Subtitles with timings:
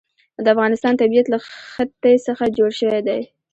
[0.43, 1.39] د افغانستان طبیعت له
[1.71, 3.21] ښتې څخه جوړ شوی دی.